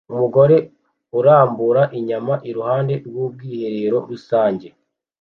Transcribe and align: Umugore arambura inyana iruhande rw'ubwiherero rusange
Umugore 0.13 0.55
arambura 1.17 1.81
inyana 1.97 2.35
iruhande 2.49 2.93
rw'ubwiherero 3.05 3.97
rusange 4.09 4.67